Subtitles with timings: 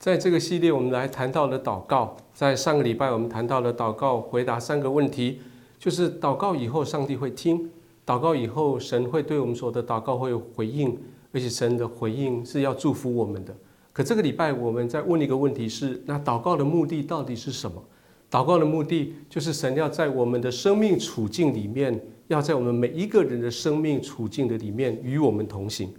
[0.00, 2.16] 在这个系列，我们来谈到了祷告。
[2.32, 5.42] 在上个礼拜，我们谈到了祷告，回答三个问题，
[5.78, 7.68] 就是祷告以后，上帝会听；
[8.06, 10.96] 祷告以后，神会对我们所的祷告会有回应，
[11.34, 13.54] 而且神的回应是要祝福我们的。
[13.92, 17.84] 可这个礼拜，我们在问一个问题是：那祷告的目的到底是什么？
[18.30, 25.92] 祷告的目的就是神要在我们的生命处境里面，要在我们每一个人的生命处境的里面与我们同行。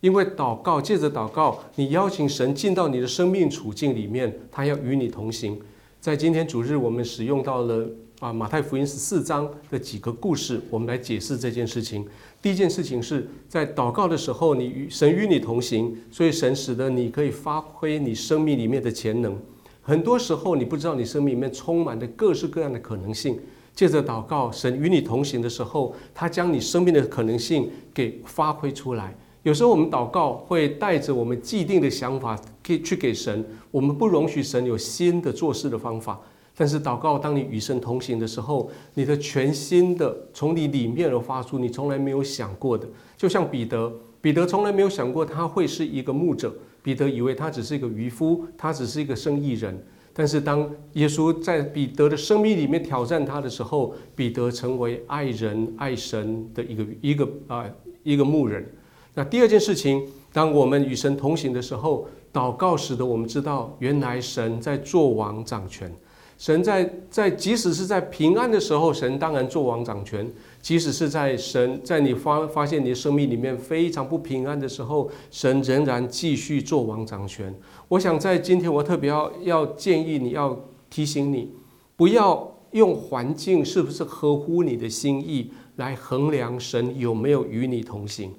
[0.00, 5.60] 因为祷告，借着祷告，你邀请神进到你的生命处境里面，他要与你同行。
[6.00, 7.84] 在今天主日，我们使用到了
[8.20, 12.06] 啊马太福音十四章的几个故事，我们来解释这件事情。
[12.40, 19.36] 第一件事情是在祷告的时候，你与神与你同行，所以神使得你可以发挥你生命里面的潜能。
[19.82, 23.40] 很多时候，你不知道你生命里面充满着各式各样的可能性。
[23.74, 29.16] 借着祷告，神与你同行的时候，他将你生命的可能性给发挥出来。
[29.48, 36.20] 有时候我们祷告会带着我们既定的想法，给去给神，我们不容许神有新的做事的方法。
[36.54, 42.86] 但是祷告，当你与神同行的时候，你的全新的从你里面而发出，你从来没有想过的。
[43.16, 49.82] 就像彼得，彼得从来没有想过他会是一个牧者，彼得以为他只是一个渔夫，他只是一个生意人。
[50.12, 57.64] 但是当耶稣在彼得的生命里面挑战他的时候，彼得成为爱人爱神的一个一个啊
[58.02, 58.70] 一个牧人。
[59.18, 65.92] 那第二件事情，当我们与神同行的时候，祷告使得我们知道，原来神在做王掌权。
[66.38, 70.24] 神在在，即使是在平安的时候，神当然做王掌权；
[70.62, 77.52] 即使是在神在你发发现你的生命里面非常不平安的时候，神仍然继续做王掌权。
[77.88, 80.56] 我想在今天，我特别要要建议你要
[80.88, 81.50] 提醒你，
[81.96, 88.32] 不要用环境是不是合乎你的心意来衡量神有没有与你同行。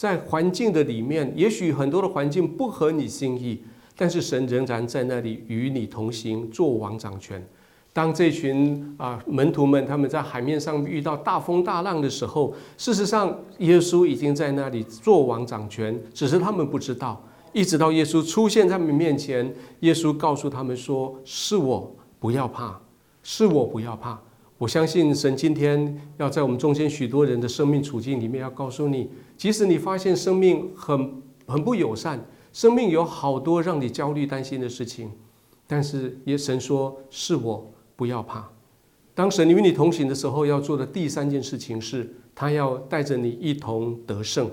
[0.00, 3.62] 在环境的里面，也许很多的环境不合你心意，
[3.94, 7.46] 但是神仍然在那里与你同行，做王掌权。
[7.92, 17.22] 当这群啊门徒们他们在海面上遇到大风大浪的时候，事实上耶稣已经在那里做王掌权，只是他们不知道。
[17.52, 22.80] 一直到耶稣出现在他们面前，耶稣告诉他们说：“是我，不要怕，
[23.22, 24.18] 是我，不要怕。”
[24.60, 32.22] 我相信神今天要在我们中间许多人的生命处境里面，要告诉你，即使你发现生命很很不友善，
[32.52, 35.10] 生命有好多让你焦虑担心的事情，
[35.66, 38.46] 但是耶神说是我，不要怕。
[39.14, 44.50] 当神与你同行的时候，要做的第三件事情是，他要带着你一同得胜。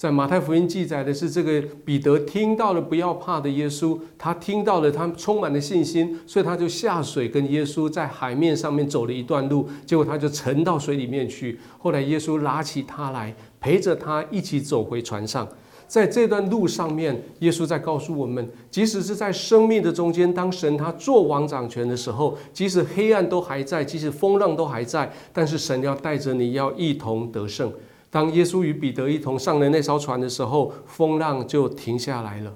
[0.00, 11.60] 在马太福音记载的是，这个彼得听到了不要怕的耶稣，他听到了他充满了信心，所以他就下水跟耶稣在海面上面走了一段路，结果他就沉到水里面去。
[11.76, 15.46] 后来耶稣拉起他来，陪着他一起走回船上。
[15.86, 27.70] 在这段路上面，耶稣在告诉我们，即使是在生命的中间，当神他做王掌权的时候，即使黑暗都还在，即使风浪都还在，但是神要带着你要一同得胜。
[28.10, 32.52] 当耶稣与彼得一同上了那艘船的时候，风浪就停下来了。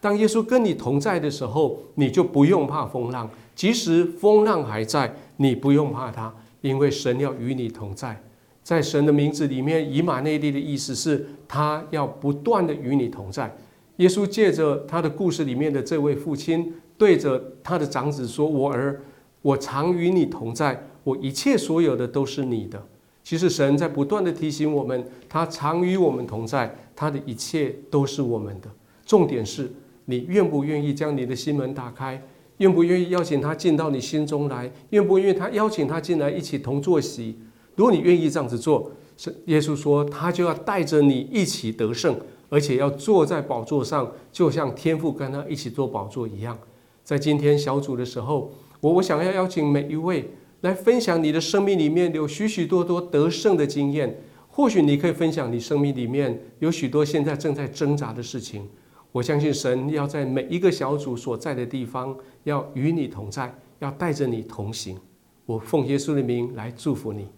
[0.00, 3.28] 当耶稣跟你同在的时候，你就不用怕风浪。
[3.56, 8.22] 即使风浪还在，你不用怕它，因为神要与你同在。
[8.62, 13.56] 在神的名字里面，以马内利的意思是他要不断的与你同在。
[13.96, 19.00] 耶稣借着他的故事里面的这位父亲，对着他的长子说：“我儿，
[19.40, 22.86] 我常与你同在，我一切所有的都是你的。”
[23.28, 28.70] 其实神在不断的提醒我们，他常与我们同在，他的一切都是我们的。
[29.04, 29.70] 重点是
[30.06, 32.22] 你愿不愿意将你的心门打开，
[32.56, 37.38] 愿不愿意邀请他进到你心中来，愿不愿意他邀请他进来一起同坐席。
[37.76, 42.18] 如果你愿意这样子做，是耶稣说他就要带着你一起得胜，
[42.48, 46.56] 而且要坐在宝座上，就像天父跟他一起坐宝座一样。
[47.04, 48.50] 在今天小组的时候，
[48.80, 50.30] 我我想要邀请每一位。
[50.62, 58.68] 来分享你的生命里面有许许多多得胜的经验，或许你可以分享你生命里面有许多现在正在挣扎的事情。
[59.12, 64.98] 我相信神要在每一个小组所在的地方，要与你同在，要带着你同行。
[65.46, 67.28] 我奉耶稣的名来祝福你。